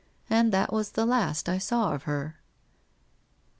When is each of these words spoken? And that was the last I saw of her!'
And 0.31 0.51
that 0.51 0.73
was 0.73 0.93
the 0.93 1.05
last 1.05 1.47
I 1.47 1.59
saw 1.59 1.93
of 1.93 2.05
her!' 2.09 2.39